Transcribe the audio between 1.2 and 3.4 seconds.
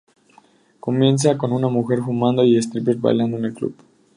con una mujer fumando y strippers bailando